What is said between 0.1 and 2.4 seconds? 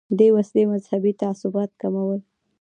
دې وسیلې مذهبي تعصبات کمول.